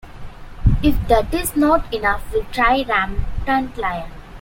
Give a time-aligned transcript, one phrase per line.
[0.81, 4.09] If that is not enough will try Rampant Lion.